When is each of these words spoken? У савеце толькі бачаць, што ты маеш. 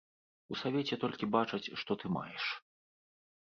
У 0.53 0.57
савеце 0.61 0.95
толькі 1.03 1.29
бачаць, 1.35 1.71
што 1.83 1.99
ты 2.05 2.13
маеш. 2.17 2.49